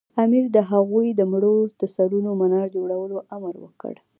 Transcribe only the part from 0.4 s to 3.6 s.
د هغوی د مړو د سرونو منار جوړولو امر